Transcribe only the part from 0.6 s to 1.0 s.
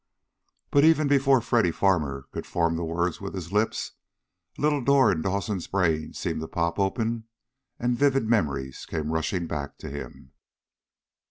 But